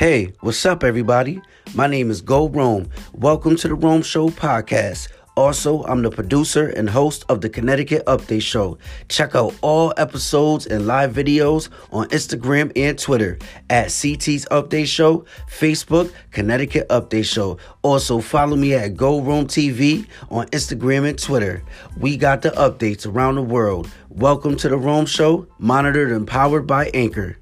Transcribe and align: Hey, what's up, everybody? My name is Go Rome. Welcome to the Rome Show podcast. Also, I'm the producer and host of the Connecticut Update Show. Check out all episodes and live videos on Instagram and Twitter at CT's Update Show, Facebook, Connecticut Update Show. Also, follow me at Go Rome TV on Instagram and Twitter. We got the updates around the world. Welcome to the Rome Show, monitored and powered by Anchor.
Hey, 0.00 0.32
what's 0.40 0.64
up, 0.64 0.82
everybody? 0.82 1.42
My 1.74 1.86
name 1.86 2.10
is 2.10 2.22
Go 2.22 2.48
Rome. 2.48 2.88
Welcome 3.12 3.56
to 3.56 3.68
the 3.68 3.74
Rome 3.74 4.00
Show 4.00 4.30
podcast. 4.30 5.08
Also, 5.36 5.82
I'm 5.82 6.00
the 6.00 6.10
producer 6.10 6.68
and 6.68 6.88
host 6.88 7.26
of 7.28 7.42
the 7.42 7.50
Connecticut 7.50 8.06
Update 8.06 8.40
Show. 8.40 8.78
Check 9.10 9.34
out 9.34 9.54
all 9.60 9.92
episodes 9.98 10.66
and 10.66 10.86
live 10.86 11.12
videos 11.12 11.68
on 11.92 12.08
Instagram 12.08 12.72
and 12.76 12.98
Twitter 12.98 13.38
at 13.68 13.88
CT's 13.88 14.46
Update 14.50 14.86
Show, 14.86 15.26
Facebook, 15.50 16.10
Connecticut 16.30 16.88
Update 16.88 17.26
Show. 17.26 17.58
Also, 17.82 18.20
follow 18.20 18.56
me 18.56 18.72
at 18.72 18.96
Go 18.96 19.20
Rome 19.20 19.48
TV 19.48 20.06
on 20.30 20.46
Instagram 20.46 21.06
and 21.06 21.18
Twitter. 21.18 21.62
We 21.98 22.16
got 22.16 22.40
the 22.40 22.52
updates 22.52 23.06
around 23.06 23.34
the 23.34 23.42
world. 23.42 23.90
Welcome 24.08 24.56
to 24.56 24.70
the 24.70 24.78
Rome 24.78 25.04
Show, 25.04 25.46
monitored 25.58 26.10
and 26.10 26.26
powered 26.26 26.66
by 26.66 26.86
Anchor. 26.94 27.36